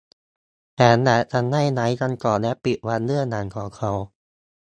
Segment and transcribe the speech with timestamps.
[0.75, 3.91] แสงแดดทำให้ไร้คำตอบและปิดบังเบื้องหลังของเขา